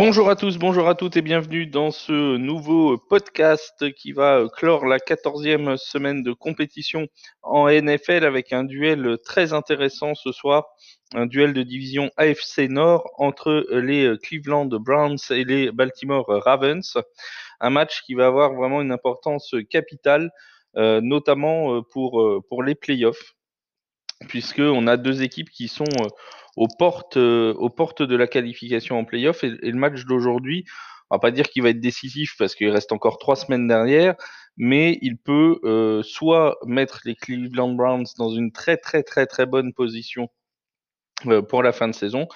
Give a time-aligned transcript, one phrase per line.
[0.00, 4.86] Bonjour à tous, bonjour à toutes et bienvenue dans ce nouveau podcast qui va clore
[4.86, 7.08] la quatorzième semaine de compétition
[7.42, 10.66] en NFL avec un duel très intéressant ce soir,
[11.16, 16.96] un duel de division AFC Nord entre les Cleveland Browns et les Baltimore Ravens,
[17.58, 20.30] un match qui va avoir vraiment une importance capitale,
[20.76, 23.34] euh, notamment pour, pour les playoffs
[24.26, 26.08] puisqu'on a deux équipes qui sont euh,
[26.58, 29.44] aux portes, euh, aux portes de la qualification en playoff.
[29.44, 30.64] Et, et le match d'aujourd'hui,
[31.10, 34.14] on va pas dire qu'il va être décisif parce qu'il reste encore trois semaines derrière,
[34.56, 39.46] mais il peut euh, soit mettre les Cleveland Browns dans une très très très très
[39.46, 40.28] bonne position
[41.26, 42.26] euh, pour la fin de saison,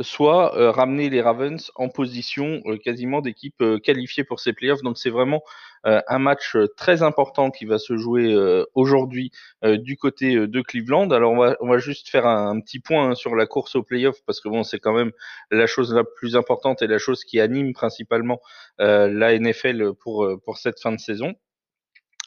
[0.00, 4.82] soit euh, ramener les Ravens en position euh, quasiment d'équipe qualifiée pour ces playoffs.
[4.82, 5.42] Donc c'est vraiment
[5.84, 8.36] un match très important qui va se jouer
[8.76, 9.32] aujourd'hui
[9.64, 11.10] du côté de Cleveland.
[11.10, 14.40] Alors on va, juste faire un, petit point hein, sur la course aux playoffs parce
[14.40, 15.10] que bon c'est quand même
[15.50, 18.40] la chose la plus importante et la chose qui anime principalement
[18.78, 21.34] la NFL pour cette fin de saison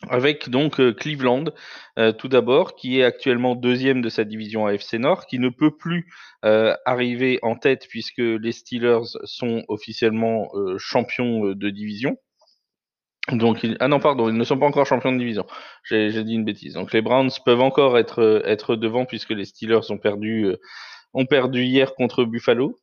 [0.09, 1.45] avec donc euh, Cleveland
[1.97, 5.75] euh, tout d'abord, qui est actuellement deuxième de sa division AFC Nord, qui ne peut
[5.75, 6.11] plus
[6.43, 12.17] euh, arriver en tête puisque les Steelers sont officiellement champions de division.
[13.31, 15.47] Donc, ah non, pardon, ils ne sont pas encore champions de division.
[15.83, 16.73] J'ai dit une bêtise.
[16.73, 20.55] Donc, les Browns peuvent encore être, être devant puisque les Steelers ont perdu,
[21.13, 22.77] ont perdu hier contre Buffalo.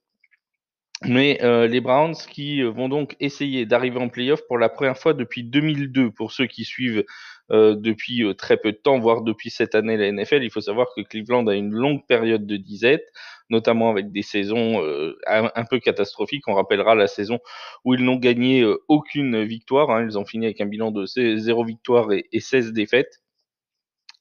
[1.06, 4.98] Mais euh, les Browns qui euh, vont donc essayer d'arriver en playoff pour la première
[4.98, 6.10] fois depuis 2002.
[6.10, 7.04] Pour ceux qui suivent
[7.50, 10.88] euh, depuis très peu de temps, voire depuis cette année la NFL, il faut savoir
[10.96, 13.04] que Cleveland a une longue période de disette,
[13.50, 14.82] notamment avec des saisons
[15.26, 16.46] un, peu catastrophiques.
[16.48, 17.40] On rappellera la saison
[17.84, 19.90] où ils n'ont gagné aucune victoire.
[19.90, 20.06] Hein.
[20.08, 23.21] Ils ont fini avec un bilan de 0 victoire et, et 16 défaites.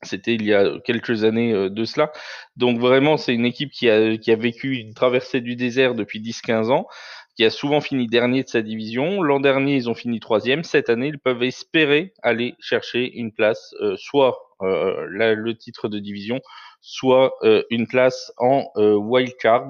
[0.03, 2.11] C'était il y a quelques années euh, de cela.
[2.55, 6.19] Donc vraiment, c'est une équipe qui a, qui a vécu une traversée du désert depuis
[6.19, 6.87] 10-15 ans,
[7.35, 9.21] qui a souvent fini dernier de sa division.
[9.21, 10.63] L'an dernier, ils ont fini troisième.
[10.63, 15.99] Cette année, ils peuvent espérer aller chercher une place, euh, soit euh, le titre de
[15.99, 16.39] division,
[16.81, 17.33] soit
[17.69, 19.67] une place en wild card.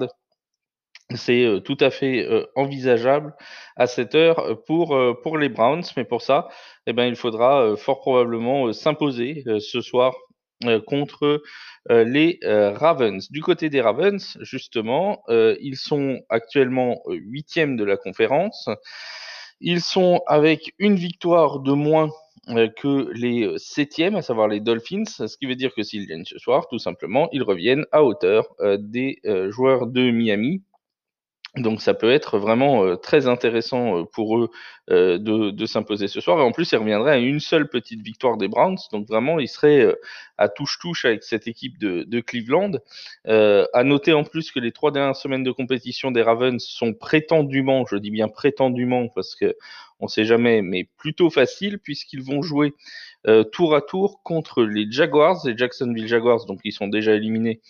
[1.14, 2.26] C'est tout à fait
[2.56, 3.34] envisageable
[3.76, 6.48] à cette heure pour, pour les Browns, mais pour ça,
[6.86, 10.14] eh ben, il faudra fort probablement s'imposer ce soir
[10.86, 11.42] contre
[11.90, 13.30] les Ravens.
[13.30, 18.70] Du côté des Ravens, justement, ils sont actuellement huitièmes de la conférence.
[19.60, 22.08] Ils sont avec une victoire de moins
[22.46, 26.38] que les septièmes, à savoir les Dolphins, ce qui veut dire que s'ils gagnent ce
[26.38, 28.46] soir, tout simplement, ils reviennent à hauteur
[28.78, 29.20] des
[29.50, 30.62] joueurs de Miami
[31.56, 34.50] donc ça peut être vraiment très intéressant pour eux
[34.88, 36.38] de, s'imposer ce soir.
[36.38, 38.78] Et en plus, ils reviendraient à une seule petite victoire des Browns.
[38.90, 39.94] Donc vraiment, ils seraient
[40.38, 42.72] à touche-touche avec cette équipe de, de Cleveland.
[43.26, 47.84] à noter en plus que les trois dernières semaines de compétition des Ravens sont prétendument,
[47.84, 49.54] je dis bien prétendument, parce que
[50.00, 52.74] on sait jamais, mais plutôt faciles, puisqu'ils vont jouer
[53.52, 57.60] tour à tour contre les Jaguars, les Jacksonville Jaguars, donc ils sont déjà éliminés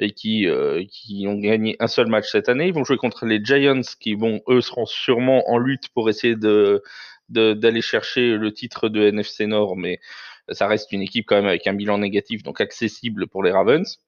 [0.00, 2.66] et qui, euh, qui ont gagné un seul match cette année.
[2.68, 6.36] Ils vont jouer contre les Giants qui, vont eux, seront sûrement en lutte pour essayer
[6.36, 6.82] de
[7.28, 10.00] d'aller chercher le titre de NFC Nord, mais
[10.50, 14.00] ça reste une équipe quand même avec un bilan négatif, donc accessible pour les Ravens.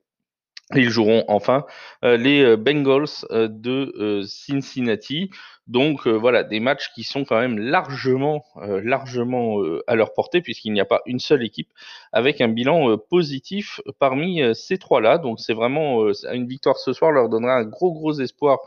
[0.74, 1.66] Ils joueront enfin
[2.04, 5.30] euh, les euh, Bengals euh, de Cincinnati.
[5.68, 10.80] Donc voilà, des matchs qui sont quand même largement, largement à leur portée, puisqu'il n'y
[10.80, 11.70] a pas une seule équipe
[12.10, 15.18] avec un bilan positif parmi ces trois-là.
[15.18, 18.58] Donc c'est vraiment une victoire ce soir leur donnera un gros, gros espoir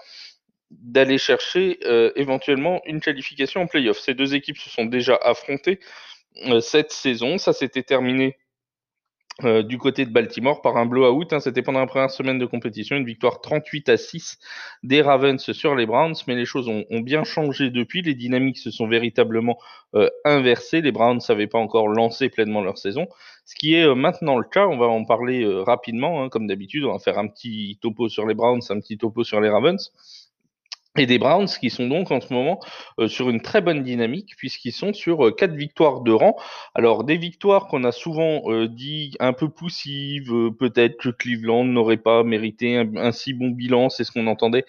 [0.71, 1.79] d'aller chercher
[2.15, 3.99] éventuellement une qualification en playoff.
[3.99, 5.81] Ces deux équipes se sont déjà affrontées
[6.61, 7.37] cette saison.
[7.37, 8.37] Ça s'était terminé
[9.43, 11.27] euh, du côté de Baltimore par un blowout.
[11.31, 14.37] Hein, C'était pendant la première semaine de compétition, une victoire 38 à 6
[14.83, 18.01] des Ravens sur les Browns, mais les choses ont, bien changé depuis.
[18.01, 19.57] Les dynamiques se sont véritablement
[19.93, 20.79] euh, inversées.
[20.79, 23.07] Les Browns ne savaient pas encore lancer pleinement leur saison,
[23.43, 24.67] ce qui est euh, maintenant le cas.
[24.67, 26.85] On va en parler rapidement, hein, comme d'habitude.
[26.85, 29.91] On va faire un petit topo sur les Browns, un petit topo sur les Ravens
[30.97, 32.59] et des Browns qui sont donc en ce moment
[32.99, 36.35] euh, sur une très bonne dynamique puisqu'ils sont sur euh, quatre victoires de rang.
[36.73, 41.97] Alors des victoires qu'on a souvent euh, dit un peu poussives, peut-être que Cleveland n'aurait
[41.97, 44.65] pas mérité un, si bon bilan, c'est ce qu'on entendait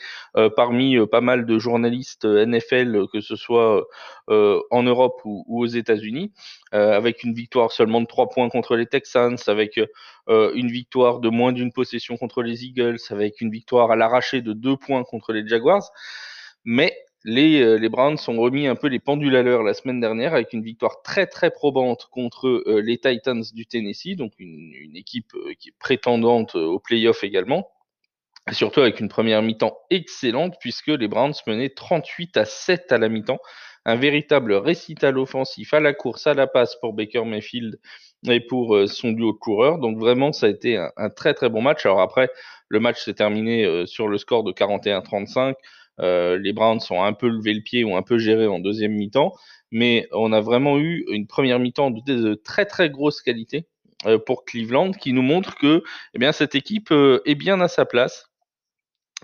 [0.56, 3.86] parmi pas mal de journalistes NFL, que ce soit
[4.28, 6.32] en Europe ou, ou aux États-Unis,
[6.72, 9.80] avec une victoire seulement de trois points contre les Texans, avec
[10.28, 14.52] une victoire de moins d'une possession contre les Eagles, avec une victoire à l'arraché de
[14.52, 15.90] deux points contre les Jaguars.
[16.64, 16.96] Mais
[17.26, 20.32] les, euh, les, Browns ont remis un peu les pendules à l'heure la semaine dernière
[20.32, 25.34] avec une victoire très très probante contre euh, les Titans du Tennessee, donc une, équipe
[25.34, 27.68] euh, qui est prétendante aux playoffs également.
[28.52, 33.08] surtout avec une première mi-temps excellente puisque les Browns menaient 38 à 7 à la
[33.08, 33.40] mi-temps.
[33.88, 37.78] Un véritable récital offensif à la course, à la passe pour Baker Mayfield
[38.28, 39.78] et pour euh, son duo de coureurs.
[39.78, 41.86] Donc vraiment, ça a été un, très très bon match.
[41.86, 42.28] Alors après,
[42.68, 45.54] le match s'est terminé euh, sur le score de 41-35.
[46.00, 48.92] Euh, les Browns ont un peu levé le pied, ont un peu géré en deuxième
[48.92, 49.32] mi-temps,
[49.70, 53.68] mais on a vraiment eu une première mi-temps de, très très grosse qualité
[54.26, 55.82] pour Cleveland, qui nous montre que
[56.20, 58.25] eh cette équipe est bien à sa place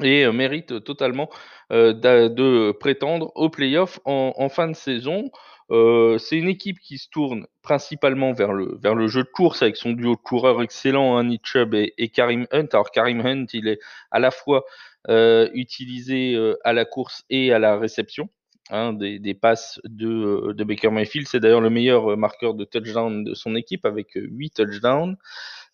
[0.01, 1.29] et mérite totalement
[1.71, 5.31] de prétendre aux playoffs en, fin de saison.
[5.71, 9.77] C'est une équipe qui se tourne principalement vers le, vers le jeu de course avec
[9.77, 12.69] son duo de coureurs excellent, hein, Nick Chubb et, et, Karim Hunt.
[12.73, 13.81] Alors Karim Hunt, il est
[14.11, 14.65] à la fois
[15.09, 18.29] utilisé à la course et à la réception.
[18.71, 21.29] Hein, des, passes de, Baker Mayfield.
[21.29, 25.17] C'est d'ailleurs le meilleur marqueur de touchdown de son équipe avec 8 touchdowns.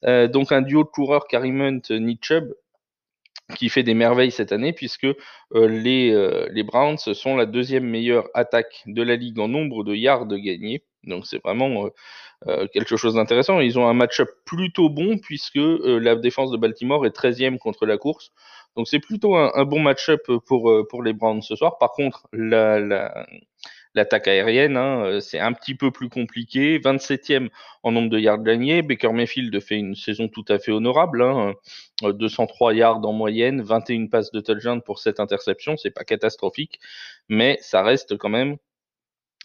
[0.03, 2.55] Donc un duo de coureurs Karim Hunt, Nick Chubb,
[3.57, 5.15] qui fait des merveilles cette année puisque euh,
[5.55, 9.95] les, euh, les Browns sont la deuxième meilleure attaque de la ligue en nombre de
[9.95, 10.85] yards gagnés.
[11.05, 11.89] Donc c'est vraiment
[12.47, 13.61] euh, quelque chose d'intéressant.
[13.61, 17.97] Ils ont un match-up plutôt bon puisque la défense de Baltimore est 13e contre la
[17.97, 18.33] course.
[18.77, 21.79] Donc c'est plutôt un, bon match-up pour, les Browns ce soir.
[21.79, 23.27] Par contre, la,
[23.95, 26.79] L'attaque aérienne, hein, euh, c'est un petit peu plus compliqué.
[26.79, 27.49] 27e
[27.83, 28.83] en nombre de yards gagnés.
[28.83, 31.23] Baker Mayfield fait une saison tout à fait honorable.
[31.23, 31.55] Hein,
[32.03, 35.77] 203 euh, yards en moyenne, 21 passes de touchdown pour cette interception.
[35.77, 36.81] C'est pas catastrophique,
[37.29, 38.57] mais ça reste quand même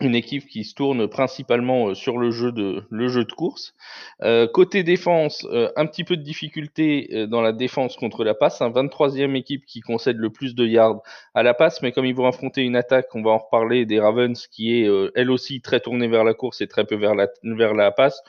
[0.01, 3.75] une équipe qui se tourne principalement euh, sur le jeu de, le jeu de course.
[4.21, 8.61] Euh, côté défense, euh, un petit peu de difficulté dans la défense contre la passe.
[8.61, 11.01] Un 23e équipe qui concède le plus de yards
[11.35, 13.99] à la passe, mais comme ils vont affronter une attaque, on va en reparler, des
[13.99, 17.27] Ravens, qui est elle aussi très tournée vers la course et très peu vers la,
[17.43, 18.21] vers la passe.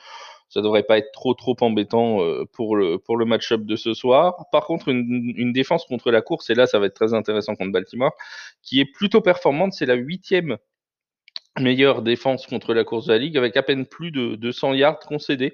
[0.49, 2.19] Ça devrait pas être trop trop embêtant
[2.53, 4.45] pour le pour le match-up de ce soir.
[4.51, 7.55] Par contre, une, une défense contre la course, et là ça va être très intéressant
[7.55, 8.13] contre Baltimore,
[8.61, 9.73] qui est plutôt performante.
[9.73, 10.57] C'est la huitième
[11.59, 14.99] meilleure défense contre la course de la ligue avec à peine plus de 200 yards
[14.99, 15.53] concédés.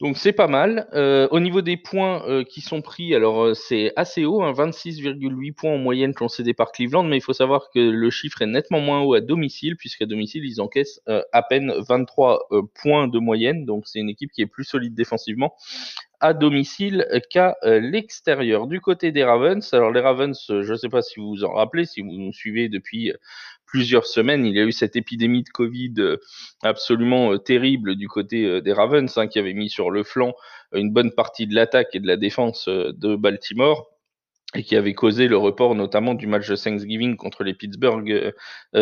[0.00, 0.88] Donc c'est pas mal.
[0.92, 4.52] Euh, au niveau des points euh, qui sont pris, alors euh, c'est assez haut, hein,
[4.52, 8.46] 26,8 points en moyenne concédés par Cleveland, mais il faut savoir que le chiffre est
[8.46, 13.18] nettement moins haut à domicile, puisqu'à domicile ils encaissent à peine 23 euh, points de
[13.20, 15.54] moyenne, donc c'est une équipe qui est plus solide défensivement
[16.20, 18.66] à domicile qu'à l'extérieur.
[18.66, 21.52] Du côté des Ravens, alors les Ravens, je ne sais pas si vous vous en
[21.52, 23.12] rappelez, si vous nous suivez depuis
[23.74, 26.18] plusieurs semaines, il y a eu cette épidémie de Covid euh,
[26.62, 30.32] absolument euh, terrible du côté euh, des Ravens, hein, qui avait mis sur le flanc
[30.72, 33.90] une bonne partie de l'attaque et de la défense de Baltimore
[34.54, 38.32] et qui avait causé le report notamment du match de Thanksgiving contre les Pittsburgh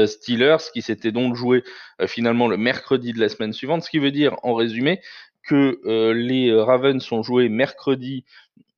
[0.06, 1.65] Steelers, qui s'était donc joué
[2.06, 5.00] finalement le mercredi de la semaine suivante, ce qui veut dire en résumé
[5.43, 8.25] que les Ravens ont joué mercredi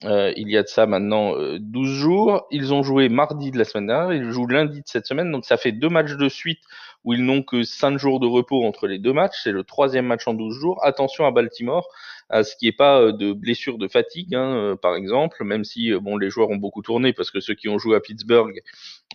[0.05, 2.47] euh, il y a de ça maintenant euh, 12 jours.
[2.51, 5.45] Ils ont joué mardi de la semaine dernière, ils jouent lundi de cette semaine, donc
[5.47, 6.61] ça fait deux matchs de suite
[7.05, 9.41] où ils n'ont que 5 jours de repos entre les deux matchs.
[9.43, 10.85] C'est le troisième match en 12 jours.
[10.85, 11.89] Attention à Baltimore,
[12.29, 15.65] à ce qui n'est pas euh, de blessure de fatigue, hein, euh, par exemple, même
[15.65, 18.01] si euh, bon les joueurs ont beaucoup tourné parce que ceux qui ont joué à
[18.01, 18.61] Pittsburgh,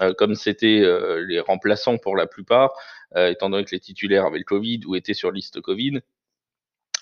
[0.01, 0.83] euh, comme c'était
[1.27, 2.71] les remplaçants pour la plupart,
[3.15, 6.01] étant donné que les titulaires avaient le Covid ou étaient sur liste Covid,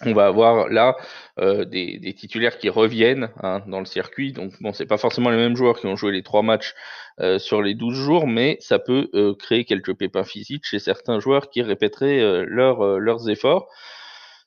[0.06, 0.96] on va avoir là
[1.40, 4.32] euh, des, titulaires qui reviennent hein, dans le circuit.
[4.32, 6.76] Donc bon, c'est pas forcément les mêmes joueurs qui ont joué les trois matchs
[7.20, 11.20] euh, sur les 12 jours, mais ça peut euh, créer quelques pépins physiques chez certains
[11.20, 13.68] joueurs qui répéteraient leur, leurs efforts.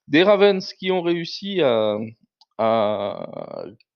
[0.09, 3.26] Des Ravens qui ont réussi à,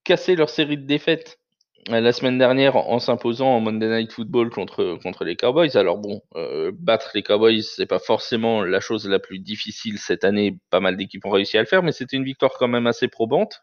[0.05, 1.39] casser leur série de défaites
[1.89, 5.77] la semaine dernière en, s'imposant en Monday Night Football contre, contre les Cowboys.
[5.77, 10.25] Alors bon, euh, battre les Cowboys, c'est pas forcément la chose la plus difficile cette
[10.25, 10.59] année.
[10.71, 13.09] Pas mal d'équipes ont réussi à le faire, mais c'était une victoire quand même assez
[13.09, 13.63] probante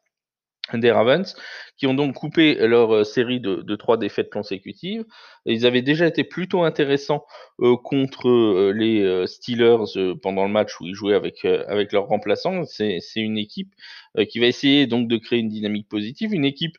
[0.74, 1.36] des Ravens,
[1.78, 5.06] qui ont donc coupé leur euh, série de, de, trois défaites consécutives.
[5.46, 7.26] Ils avaient déjà été plutôt intéressants
[7.60, 12.64] euh, contre euh, les Steelers pendant le match où ils jouaient avec, avec leurs remplaçants.
[12.66, 13.74] C'est une équipe
[14.30, 16.78] qui va essayer donc de créer une dynamique positive, une équipe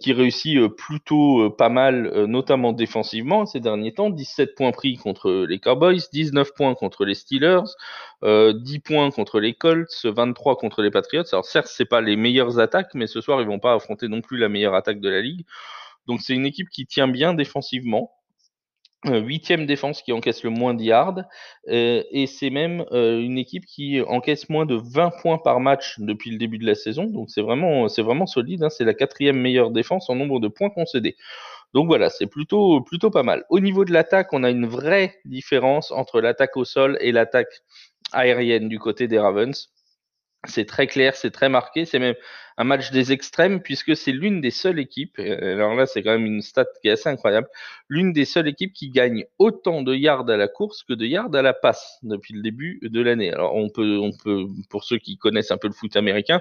[0.00, 4.10] qui réussit plutôt pas mal, notamment défensivement ces derniers temps.
[4.10, 7.62] 17 points pris contre les Cowboys, 19 points contre les Steelers,
[8.24, 11.24] euh, 10 points contre les Colts, 23 contre les Patriots.
[11.32, 14.20] Alors certes, c'est pas les meilleures attaques, mais ce soir ils vont pas affronter non
[14.20, 15.44] plus la meilleure attaque de la ligue.
[16.06, 18.21] Donc c'est une équipe qui tient bien défensivement, euh,
[19.04, 21.22] huitième défense qui encaisse le moins de yards,
[21.68, 25.96] euh, et c'est même euh, une équipe qui encaisse moins de 20 points par match
[25.98, 28.70] depuis le début de la saison, donc c'est vraiment, c'est vraiment solide, hein.
[28.70, 31.16] c'est la quatrième meilleure défense en nombre de points concédés.
[31.74, 33.44] Donc voilà, c'est plutôt, plutôt pas mal.
[33.48, 37.62] Au niveau de l'attaque, on a une vraie différence entre l'attaque au sol et l'attaque
[38.12, 39.71] aérienne du côté des Ravens.
[40.44, 42.16] C'est très clair, c'est très marqué, c'est même
[42.58, 46.10] un match des extrêmes puisque c'est l'une des seules équipes, euh, alors là c'est quand
[46.10, 47.46] même une stat qui est assez incroyable,
[47.88, 51.34] l'une des seules équipes qui gagne autant de yards à la course que de yards
[51.34, 53.32] à la passe depuis le début de l'année.
[53.32, 56.40] Alors on peut, on peut, pour ceux qui connaissent un peu le foot américain,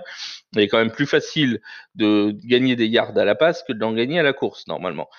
[0.53, 1.62] il est quand même plus facile
[1.93, 5.10] de gagner des yards à la passe que d'en gagner à la course normalement.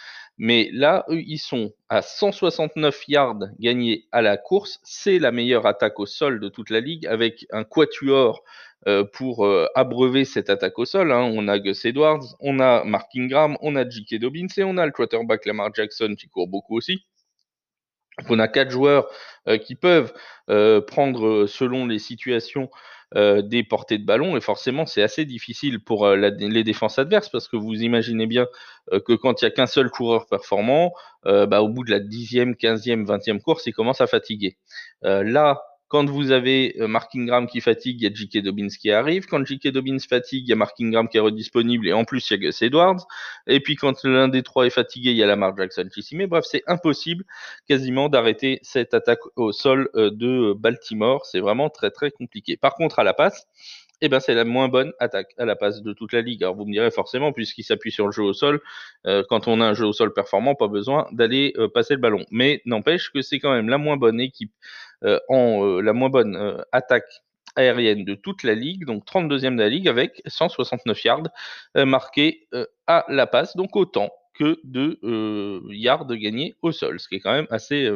[0.44, 4.80] Mais là, eux, ils sont à 169 yards gagnés à la course.
[4.82, 8.42] C'est la meilleure attaque au sol de toute la ligue avec un quatuor
[8.88, 11.12] euh, pour euh, abreuver cette attaque au sol.
[11.12, 11.30] Hein.
[11.32, 14.16] On a Gus Edwards, on a Mark Ingram, on a J.K.
[14.16, 17.04] Dobbins et on a le quarterback Lamar Jackson qui court beaucoup aussi.
[18.28, 19.06] on a quatre joueurs
[19.46, 20.12] euh, qui peuvent
[20.88, 22.68] prendre, selon les situations,
[23.16, 27.28] euh, des portées de ballon et forcément c'est assez difficile pour euh, les défenses adverses
[27.28, 28.46] parce que vous imaginez bien
[28.92, 30.92] euh, que quand il n'y a qu'un seul coureur performant,
[31.24, 34.56] bah, au bout de la dixième, quinzième, vingtième course, il commence à fatiguer.
[35.02, 38.38] là, quand vous avez euh, Mark Ingram qui fatigue, il y a J.K.
[38.38, 39.26] Dobbins qui arrive.
[39.26, 39.68] Quand J.K.
[39.68, 42.34] Dobbins fatigue, il y a Mark Ingram qui est redisponible et en plus il y
[42.36, 43.06] a Gus Edwards.
[43.46, 46.16] Et puis quand l'un des trois est fatigué, il y a Lamar Jackson qui s'y
[46.16, 46.26] met.
[46.26, 47.24] Bref, c'est impossible
[47.68, 51.26] quasiment d'arrêter cette attaque au sol euh, de Baltimore.
[51.26, 52.56] C'est vraiment très très compliqué.
[52.56, 53.46] Par contre, à la passe,
[54.02, 56.42] eh ben, c'est la moins bonne attaque à la passe de toute la ligue.
[56.42, 58.60] Alors vous me direz forcément, puisqu'il s'appuie sur le jeu au sol,
[59.06, 62.00] euh, quand on a un jeu au sol performant, pas besoin d'aller euh, passer le
[62.00, 62.26] ballon.
[62.32, 64.52] Mais n'empêche que c'est quand même la moins bonne équipe
[65.04, 67.22] euh, en la moins bonne attaque
[67.54, 71.28] aérienne de toute la ligue, donc 32e de la ligue avec 169 yards
[71.76, 72.48] marqués
[72.86, 74.98] à la passe, donc autant que de
[75.70, 77.92] yards gagnés au sol, ce qui est quand même assez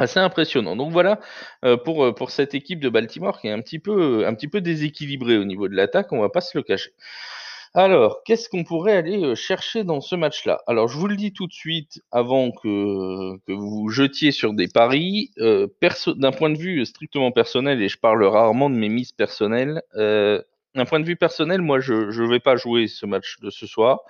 [0.00, 0.76] assez impressionnant.
[0.76, 1.20] Donc voilà
[1.64, 4.48] euh, pour, euh, pour cette équipe de Baltimore qui est un petit peu, un petit
[4.48, 6.92] peu déséquilibrée au niveau de l'attaque, on va pas se le cacher.
[7.72, 10.60] Alors, qu'est-ce qu'on pourrait aller euh, chercher dans ce match-là?
[10.66, 14.66] Alors, je vous le dis tout de suite avant que, que vous jetiez sur des
[14.66, 15.30] paris.
[15.36, 19.82] D'un point de vue strictement personnel, et je parle rarement de mes mises personnelles,
[20.74, 23.66] d'un point de vue personnel, moi, je ne vais pas jouer ce match de ce
[23.66, 24.00] soir.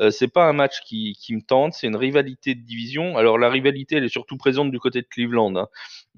[0.00, 3.16] Euh, c'est pas un match qui, me tente, c'est une rivalité de division.
[3.16, 5.56] Alors la rivalité, elle est surtout présente du côté de Cleveland.
[5.56, 5.68] Hein.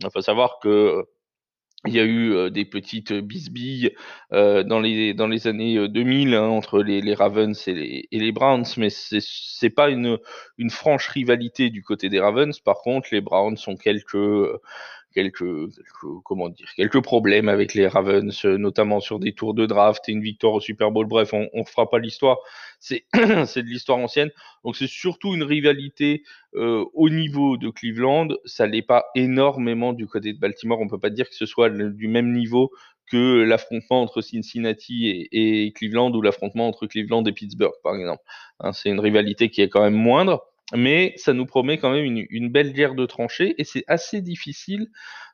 [0.02, 1.04] Il faut savoir que
[1.86, 3.92] il y a eu euh, des petites bisbilles
[4.32, 9.20] euh, dans, les, années 2000 hein, entre les, Ravens et les, Browns, mais c'est
[9.62, 10.18] n'est pas une,
[10.58, 12.58] une franche rivalité du côté des Ravens.
[12.60, 14.16] Par contre, les Browns sont quelques
[15.16, 15.44] quelques,
[16.24, 20.12] comment dire, quelques problèmes avec les Ravens, euh, notamment sur des tours de draft et
[20.12, 21.06] une victoire au Super Bowl.
[21.06, 22.36] Bref, on ne fera pas l'histoire.
[22.80, 24.30] C'est de l'histoire ancienne.
[24.62, 26.22] Donc c'est surtout une rivalité
[26.54, 28.28] euh, au niveau de Cleveland.
[28.44, 30.80] Ça n'est pas énormément du côté de Baltimore.
[30.80, 32.70] On peut pas dire que ce soit du même niveau
[33.10, 38.22] que l'affrontement entre Cincinnati et, et Cleveland ou l'affrontement entre Cleveland et Pittsburgh, par exemple.
[38.60, 40.42] Hein, c'est une rivalité qui est quand même moindre
[40.74, 44.88] mais ça nous promet quand même une, belle guerre de tranchées et c'est assez difficile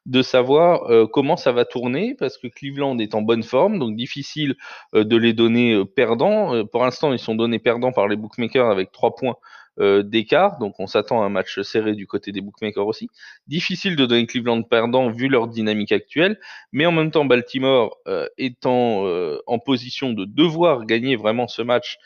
[0.04, 3.96] de savoir euh, comment ça va tourner parce que Cleveland est en bonne forme, donc
[3.96, 4.56] difficile
[4.94, 6.66] euh, de les donner euh, perdants.
[6.66, 9.36] pour l'instant, ils sont donnés perdants par les bookmakers avec trois points
[9.78, 13.08] d'écart, donc on s'attend à un match serré du côté des bookmakers aussi.
[13.46, 16.38] Difficile de donner Cleveland perdant vu leur dynamique actuelle,
[16.72, 17.96] mais en même temps, Baltimore
[18.36, 19.06] étant
[19.46, 21.98] en position de devoir gagner vraiment ce match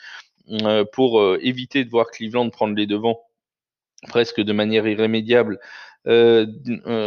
[0.93, 3.21] pour euh, éviter de voir Cleveland prendre les devants
[4.07, 5.59] presque de manière irrémédiable
[6.05, 6.45] euh,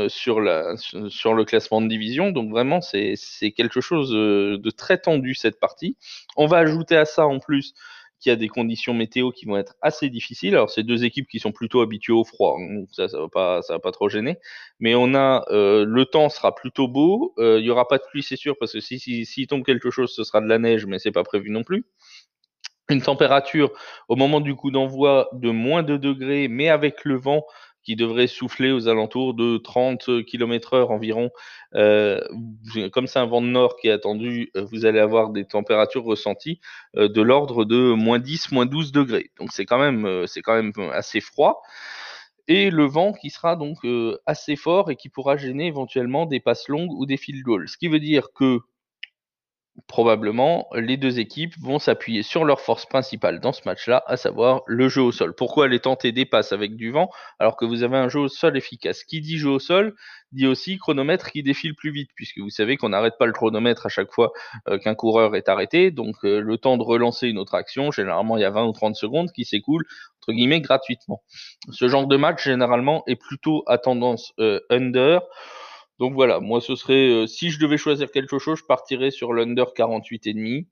[0.09, 2.33] sur, le classement de division.
[2.33, 3.17] Donc vraiment, c'est
[3.57, 5.97] quelque chose de très tendu cette partie.
[6.37, 7.75] On va ajouter à ça en plus
[8.19, 10.55] qu'il y a des conditions météo qui vont être assez difficiles.
[10.55, 13.79] Alors c'est deux équipes qui sont plutôt habituées au froid, hein, donc ça ça va
[13.79, 14.37] pas trop gêner.
[14.79, 17.33] Mais on a le temps sera plutôt beau.
[17.39, 19.91] Il y aura pas de pluie c'est sûr parce que si s'il si, tombe quelque
[19.91, 21.87] chose ce sera de la neige, mais c'est pas prévu non plus
[22.91, 23.71] une température
[24.09, 27.45] au moment du coup d'envoi de moins de degrés, mais avec le vent
[27.83, 31.31] qui devrait souffler aux alentours de 30 km heure environ.
[31.75, 32.21] Euh,
[32.93, 36.05] comme c'est un vent de nord qui est attendu, euh, vous allez avoir des températures
[36.05, 36.61] ressenties
[36.97, 39.31] euh, de l'ordre de moins 10, moins 12 degrés.
[39.39, 41.63] Donc c'est quand même, c'est quand même assez froid.
[42.49, 43.79] Et le vent qui sera donc
[44.27, 47.69] assez fort et qui pourra gêner éventuellement des passes longues ou des field goals.
[47.69, 48.59] Ce qui veut dire que
[49.87, 54.63] probablement, les deux équipes vont s'appuyer sur leur force principale dans ce match-là, à savoir
[54.67, 55.35] le jeu au sol.
[55.35, 58.29] Pourquoi aller tenter des passes avec du vent alors que vous avez un jeu au
[58.29, 59.05] sol efficace?
[59.05, 59.95] Qui dit jeu au sol
[60.33, 63.87] dit aussi chronomètre qui défile plus vite, puisque vous savez qu'on n'arrête pas le chronomètre
[63.87, 64.33] à chaque fois
[64.69, 68.37] euh, qu'un coureur est arrêté, donc euh, le temps de relancer une autre action, généralement
[68.37, 69.87] il y a 20 ou 30 secondes qui s'écoulent,
[70.21, 71.23] entre guillemets, gratuitement.
[71.71, 75.23] Ce genre de match, généralement, est plutôt à tendance euh, under.
[76.01, 79.35] Donc voilà, moi ce serait, euh, si je devais choisir quelque chose, je partirais sur
[79.35, 80.67] l'under 48,5.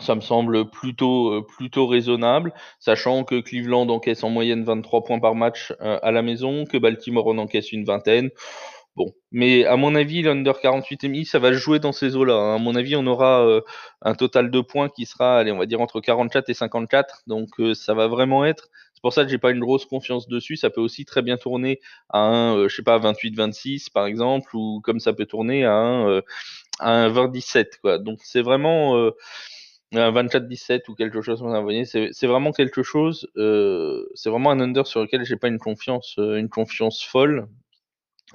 [0.00, 5.20] Ça me semble plutôt, euh, plutôt raisonnable, sachant que Cleveland encaisse en moyenne 23 points
[5.20, 8.30] par match euh, à la maison, que Baltimore en encaisse une vingtaine.
[8.96, 12.34] Bon, mais à mon avis, l'under 48,5, ça va jouer dans ces eaux-là.
[12.34, 12.56] Hein.
[12.56, 13.60] À mon avis, on aura
[14.02, 17.22] un total de points qui sera, allez, on va dire entre 44 et 54.
[17.28, 18.68] Donc, ça va vraiment être.
[18.98, 20.56] C'est pour ça que j'ai pas une grosse confiance dessus.
[20.56, 21.78] Ça peut aussi très bien tourner
[22.08, 25.72] à un, euh, je sais pas, 28-26 par exemple, ou comme ça peut tourner à
[25.72, 26.18] un,
[26.80, 27.98] à un 20-17, quoi.
[27.98, 28.96] Donc, c'est vraiment
[29.94, 31.84] un 24-17 ou quelque chose comme ça.
[31.84, 33.28] c'est vraiment quelque chose.
[33.36, 37.46] c'est vraiment un under sur lequel j'ai pas une confiance, une confiance folle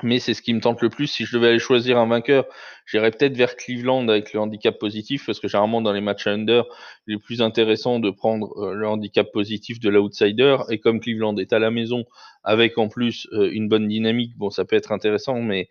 [0.01, 1.07] mais c'est ce qui me tente le plus.
[1.07, 2.45] Si je devais aller choisir un vainqueur,
[2.87, 6.65] j'irais peut-être vers Cleveland avec le handicap positif, parce que généralement dans les matchs under,
[7.05, 10.57] il est plus intéressant de prendre euh, le handicap positif de l'outsider.
[10.69, 12.05] Et comme Cleveland est à la maison,
[12.43, 15.69] avec en plus euh, une bonne dynamique, bon, ça peut être intéressant, mais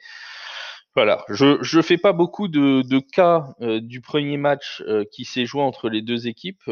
[0.95, 5.47] voilà, je je fais pas beaucoup de, de cas euh, du premier match qui s'est
[5.47, 6.63] joué entre les deux équipes,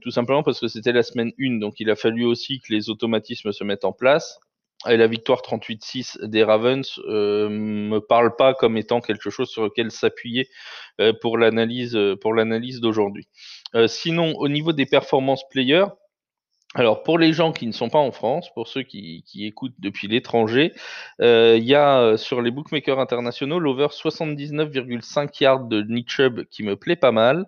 [0.00, 2.90] tout simplement parce que c'était la semaine 1, donc il a fallu aussi que les
[2.90, 4.40] automatismes se mettent en place
[4.86, 9.64] et la victoire 38-6 des Ravens euh, me parle pas comme étant quelque chose sur
[9.64, 10.48] lequel s'appuyer
[11.00, 13.26] euh, pour l'analyse euh, pour l'analyse d'aujourd'hui.
[13.74, 15.86] Euh, sinon, au niveau des performances players,
[16.74, 20.06] alors pour les gens qui ne sont pas en France, pour ceux qui, écoutent depuis
[20.06, 20.74] l'étranger,
[21.22, 26.44] euh, il y a euh, sur les bookmakers internationaux l'over 79,5 yards de Nick Chubb
[26.50, 27.46] qui me plaît pas mal,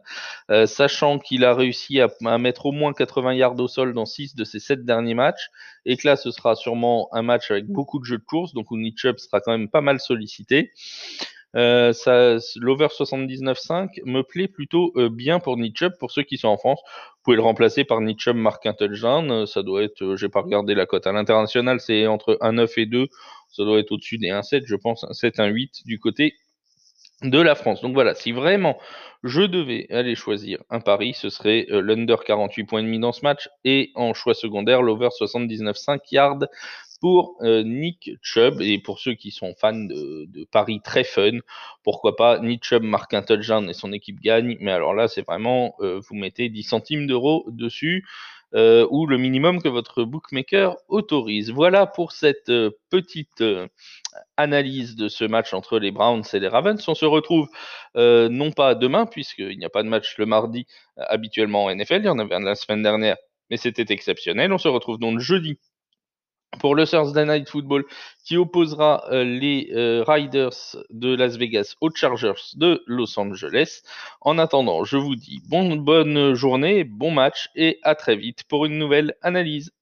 [0.51, 2.09] euh, sachant qu'il a réussi à,
[2.39, 5.51] mettre au moins 80 yards au sol dans 6 de ses 7 derniers matchs,
[5.85, 8.71] et que là ce sera sûrement un match avec beaucoup de jeux de course, donc
[8.71, 10.73] où Nick Chubb sera quand même pas mal sollicité.
[11.57, 11.93] Euh,
[12.57, 15.87] l'over 79.5 me plaît plutôt euh, bien pour Nietzsche.
[15.99, 18.67] Pour ceux qui sont en France, vous pouvez le remplacer par Nietzsche marque.
[18.67, 22.87] Euh, ça doit être, j'ai pas regardé la cote à l'international, c'est entre 1,9 et
[22.87, 23.09] 2.
[23.49, 26.35] Ça doit être au-dessus des 1,7, je pense, 1,7, 1,8 du côté
[27.23, 27.83] de la France.
[27.83, 28.79] Donc voilà, si vraiment
[29.25, 33.91] je devais aller choisir un pari, ce serait l'under 48 points dans ce match et
[33.95, 36.47] en choix secondaire l'over 79.5 yards
[37.01, 38.61] pour euh, Nick Chubb.
[38.61, 41.39] Et pour ceux qui sont fans de, paris très fun,
[41.83, 44.57] pourquoi pas Nick Chubb marque un touchdown et son équipe gagne.
[44.61, 48.07] Mais alors là, c'est vraiment, euh, vous mettez 10 centimes d'euros dessus.
[48.53, 51.53] Euh, ou le minimum que votre bookmaker autorise.
[51.53, 52.51] Voilà pour cette
[52.91, 53.45] petite
[54.37, 56.89] analyse de ce match entre les Browns et les Ravens.
[56.89, 57.49] On se retrouve
[57.95, 62.07] non pas demain, puisqu'il n'y a pas de match le mardi habituellement en NFL, il
[62.07, 63.19] y en avait un la semaine dernière,
[63.51, 64.53] mais c'était exceptionnel.
[64.53, 65.61] On se retrouve donc jeudi
[66.59, 67.85] pour le Thursday Night Football
[68.25, 73.83] qui opposera euh, les euh, Riders de Las Vegas aux Chargers de Los Angeles.
[74.21, 78.79] En attendant, je vous dis bonne journée, bon match et à très vite pour une
[78.79, 79.73] nouvelle analyse.